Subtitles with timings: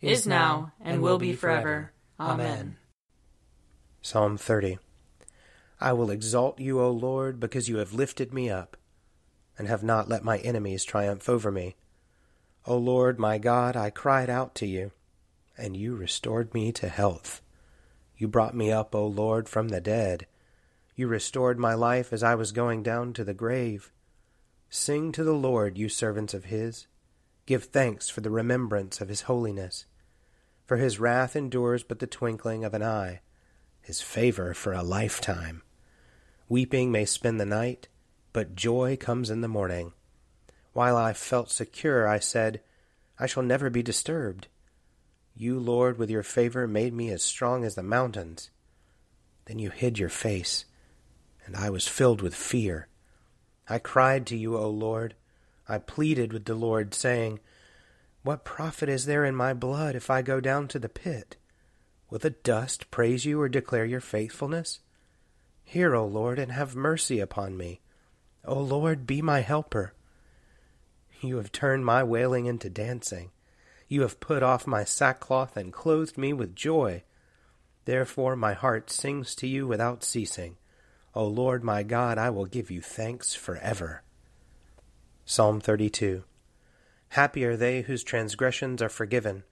[0.00, 1.92] is now, and will be forever.
[2.18, 2.76] Amen.
[4.02, 4.78] Psalm 30
[5.80, 8.76] I will exalt you, O Lord, because you have lifted me up,
[9.58, 11.76] and have not let my enemies triumph over me.
[12.66, 14.92] O Lord, my God, I cried out to you,
[15.56, 17.42] and you restored me to health.
[18.16, 20.26] You brought me up, O Lord, from the dead.
[20.94, 23.92] You restored my life as I was going down to the grave.
[24.70, 26.86] Sing to the Lord, you servants of his.
[27.44, 29.84] Give thanks for the remembrance of his holiness.
[30.66, 33.20] For his wrath endures but the twinkling of an eye,
[33.80, 35.62] his favor for a lifetime.
[36.48, 37.88] Weeping may spend the night,
[38.32, 39.92] but joy comes in the morning.
[40.72, 42.60] While I felt secure, I said,
[43.18, 44.48] I shall never be disturbed.
[45.34, 48.50] You, Lord, with your favor made me as strong as the mountains.
[49.46, 50.64] Then you hid your face,
[51.44, 52.88] and I was filled with fear.
[53.68, 55.14] I cried to you, O Lord.
[55.68, 57.38] I pleaded with the Lord, saying,
[58.26, 61.36] What profit is there in my blood if I go down to the pit?
[62.10, 64.80] Will the dust praise you or declare your faithfulness?
[65.62, 67.82] Hear, O Lord, and have mercy upon me.
[68.44, 69.94] O Lord, be my helper.
[71.20, 73.30] You have turned my wailing into dancing.
[73.86, 77.04] You have put off my sackcloth and clothed me with joy.
[77.84, 80.56] Therefore my heart sings to you without ceasing.
[81.14, 84.02] O Lord my God, I will give you thanks forever.
[85.24, 86.24] Psalm 32
[87.10, 89.44] Happy are they whose transgressions are forgiven,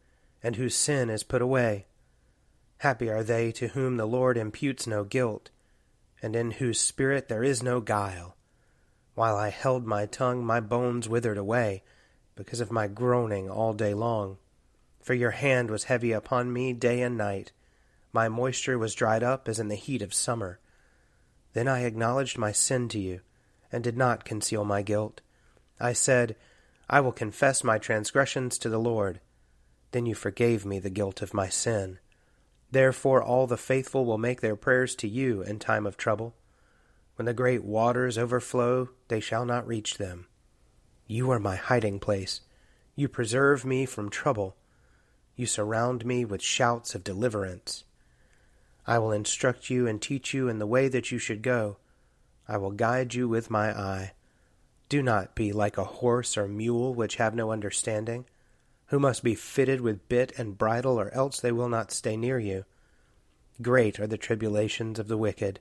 [0.43, 1.87] and whose sin is put away.
[2.79, 5.51] Happy are they to whom the Lord imputes no guilt,
[6.21, 8.37] and in whose spirit there is no guile.
[9.15, 11.83] While I held my tongue, my bones withered away,
[12.35, 14.39] because of my groaning all day long.
[15.01, 17.53] For your hand was heavy upon me day and night.
[18.13, 20.59] My moisture was dried up as in the heat of summer.
[21.53, 23.21] Then I acknowledged my sin to you,
[23.71, 25.21] and did not conceal my guilt.
[25.79, 26.37] I said,
[26.89, 29.21] I will confess my transgressions to the Lord.
[29.93, 31.99] Then you forgave me the guilt of my sin.
[32.71, 36.35] Therefore all the faithful will make their prayers to you in time of trouble.
[37.17, 40.27] When the great waters overflow, they shall not reach them.
[41.07, 42.41] You are my hiding place.
[42.97, 44.57] You preserve me from trouble.
[45.37, 47.85] You surround me with shouts of deliverance.
[48.87, 51.79] I will instruct you and teach you in the way that you should go.
[52.47, 54.13] I will guide you with my eye.
[54.89, 58.27] Do not be like a horse or mule which have no understanding,
[58.87, 62.39] who must be fitted with bit and bridle, or else they will not stay near
[62.39, 62.65] you.
[63.63, 65.61] Great are the tribulations of the wicked,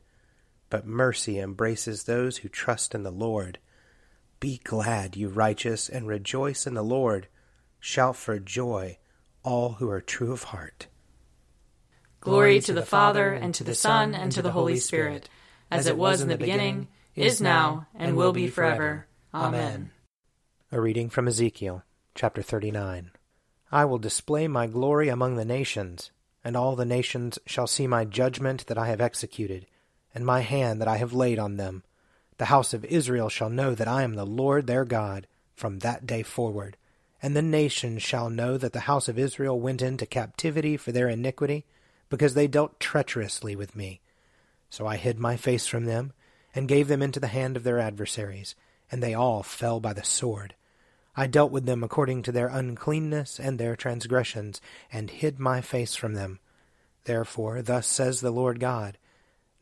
[0.69, 3.59] but mercy embraces those who trust in the Lord.
[4.39, 7.27] Be glad, you righteous, and rejoice in the Lord.
[7.79, 8.97] Shout for joy,
[9.43, 10.87] all who are true of heart.
[12.19, 15.29] Glory to the Father, and to the Son, and to the Holy Spirit,
[15.69, 19.05] as it was in the beginning, is now, and will be forever.
[19.35, 19.89] Amen.
[20.71, 21.83] A reading from Ezekiel,
[22.13, 23.09] chapter 39.
[23.71, 26.11] I will display my glory among the nations.
[26.43, 29.65] and all the nations shall see my judgment that I have executed,
[30.13, 31.83] and my hand that I have laid on them.
[32.37, 36.05] The house of Israel shall know that I am the Lord their God from that
[36.05, 36.75] day forward.
[37.21, 41.07] And the nations shall know that the house of Israel went into captivity for their
[41.07, 41.65] iniquity,
[42.09, 44.01] because they dealt treacherously with me.
[44.69, 46.11] So I hid my face from them,
[46.53, 48.55] and gave them into the hand of their adversaries,
[48.93, 50.53] and they all fell by the sword.
[51.15, 54.61] I dealt with them according to their uncleanness and their transgressions,
[54.91, 56.39] and hid my face from them.
[57.05, 58.99] Therefore, thus says the Lord God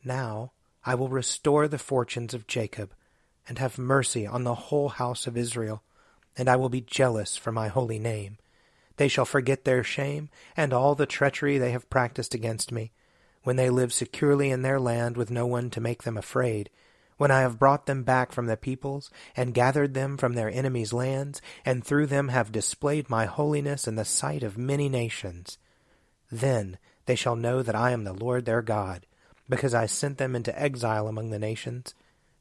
[0.04, 0.52] Now
[0.84, 2.92] I will restore the fortunes of Jacob,
[3.48, 5.82] and have mercy on the whole house of Israel,
[6.36, 8.36] and I will be jealous for my holy name.
[8.98, 10.28] They shall forget their shame,
[10.58, 12.92] and all the treachery they have practiced against me,
[13.44, 16.68] when they live securely in their land with no one to make them afraid
[17.22, 20.92] when I have brought them back from the peoples, and gathered them from their enemies'
[20.92, 25.56] lands, and through them have displayed my holiness in the sight of many nations.
[26.32, 29.06] Then they shall know that I am the Lord their God,
[29.48, 31.94] because I sent them into exile among the nations,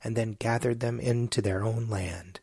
[0.04, 2.40] and then gathered them into their own land.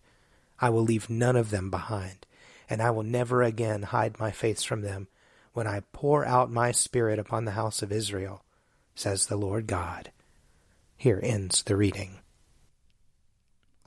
[0.61, 2.25] I will leave none of them behind,
[2.71, 5.09] and I will never again hide my face from them,
[5.55, 8.45] when I pour out my Spirit upon the house of Israel,
[8.95, 10.13] says the Lord God.
[10.97, 12.21] Here ends the reading.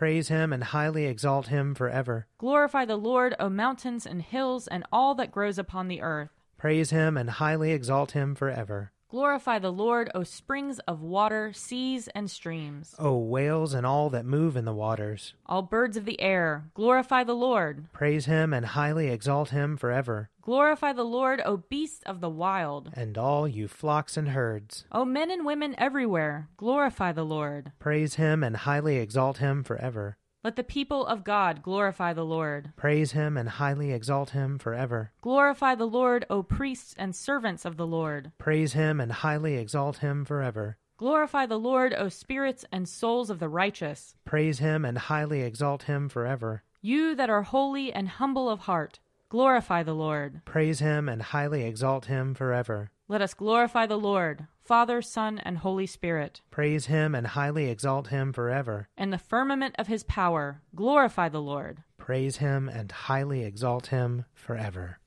[0.00, 2.26] Praise him and highly exalt him forever.
[2.38, 6.30] Glorify the Lord, O mountains and hills, and all that grows upon the earth.
[6.56, 8.92] Praise him and highly exalt him forever.
[9.10, 12.94] Glorify the Lord, O springs of water, seas, and streams.
[12.98, 15.34] O whales and all that move in the waters.
[15.44, 17.92] All birds of the air, glorify the Lord.
[17.92, 20.30] Praise him and highly exalt him forever.
[20.50, 22.90] Glorify the Lord, O beasts of the wild.
[22.94, 24.84] And all you flocks and herds.
[24.90, 27.70] O men and women everywhere, glorify the Lord.
[27.78, 30.16] Praise him and highly exalt him forever.
[30.42, 32.72] Let the people of God glorify the Lord.
[32.74, 35.12] Praise him and highly exalt him forever.
[35.20, 38.32] Glorify the Lord, O priests and servants of the Lord.
[38.36, 40.78] Praise him and highly exalt him forever.
[40.96, 44.16] Glorify the Lord, O spirits and souls of the righteous.
[44.24, 46.64] Praise him and highly exalt him forever.
[46.82, 48.98] You that are holy and humble of heart,
[49.30, 50.42] glorify the Lord.
[50.44, 52.90] Praise him and highly exalt him forever.
[53.08, 56.42] Let us glorify the Lord, Father, Son, and Holy Spirit.
[56.50, 58.88] Praise him and highly exalt him forever.
[58.98, 61.82] In the firmament of his power, glorify the Lord.
[61.96, 64.98] Praise him and highly exalt him forever.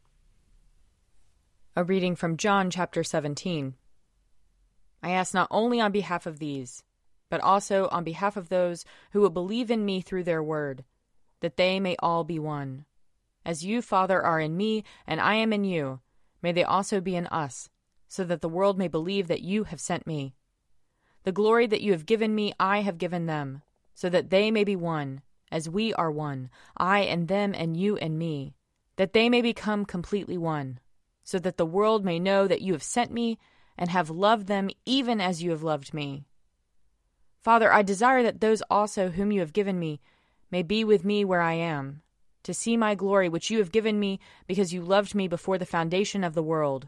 [1.75, 3.75] A reading from John chapter 17.
[5.02, 6.84] I ask not only on behalf of these,
[7.30, 10.86] but also on behalf of those who will believe in me through their word,
[11.42, 12.86] that they may all be one.
[13.45, 16.00] As you, Father, are in me, and I am in you,
[16.41, 17.69] may they also be in us
[18.13, 20.35] so that the world may believe that you have sent me.
[21.23, 23.63] The glory that you have given me, I have given them,
[23.95, 27.97] so that they may be one, as we are one, I and them and you
[27.97, 28.53] and me,
[28.97, 30.79] that they may become completely one,
[31.23, 33.39] so that the world may know that you have sent me
[33.79, 36.25] and have loved them even as you have loved me.
[37.41, 40.01] Father, I desire that those also whom you have given me
[40.51, 42.02] may be with me where I am,
[42.43, 45.65] to see my glory which you have given me because you loved me before the
[45.65, 46.88] foundation of the world.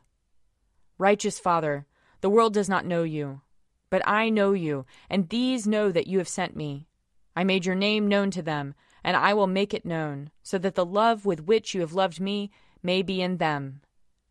[0.97, 1.85] Righteous Father,
[2.21, 3.41] the world does not know you,
[3.89, 6.87] but I know you, and these know that you have sent me.
[7.35, 10.75] I made your name known to them, and I will make it known, so that
[10.75, 13.81] the love with which you have loved me may be in them,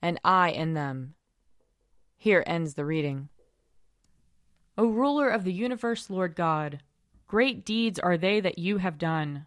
[0.02, 1.14] and I in them.
[2.16, 3.28] Here ends the reading.
[4.76, 6.80] O ruler of the universe, Lord God,
[7.28, 9.46] great deeds are they that you have done,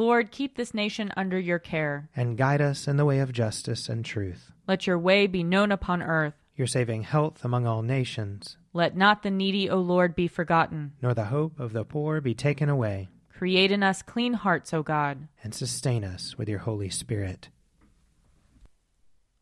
[0.00, 2.08] Lord, keep this nation under your care.
[2.16, 4.50] And guide us in the way of justice and truth.
[4.66, 6.32] Let your way be known upon earth.
[6.56, 8.56] Your saving health among all nations.
[8.72, 10.92] Let not the needy, O Lord, be forgotten.
[11.02, 13.10] Nor the hope of the poor be taken away.
[13.36, 15.28] Create in us clean hearts, O God.
[15.44, 17.50] And sustain us with your Holy Spirit.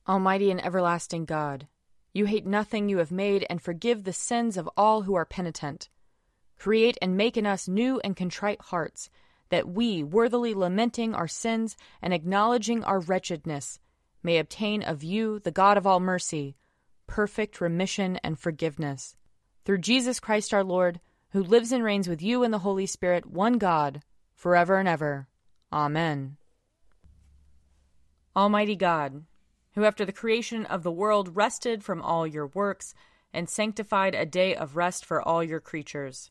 [0.09, 1.69] Almighty and everlasting God,
[2.13, 5.89] you hate nothing you have made and forgive the sins of all who are penitent.
[6.59, 9.09] Create and make in us new and contrite hearts
[9.51, 13.79] that we, worthily lamenting our sins and acknowledging our wretchedness,
[14.23, 16.57] may obtain of you, the God of all mercy,
[17.07, 19.17] perfect remission and forgiveness.
[19.65, 21.01] Through Jesus Christ our Lord,
[21.31, 24.03] who lives and reigns with you in the Holy Spirit, one God,
[24.35, 25.29] forever and ever.
[25.73, 26.37] Amen.
[28.35, 29.25] Almighty God,
[29.75, 32.95] who after the creation of the world rested from all your works
[33.33, 36.31] and sanctified a day of rest for all your creatures